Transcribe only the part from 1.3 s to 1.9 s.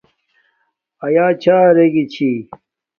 چھرپیے